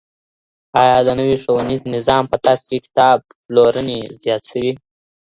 [0.81, 3.17] آیا د نوي ښوونیز نظام په ترڅ کي کتاب
[3.47, 4.71] پلورنې زیاتې سوي؟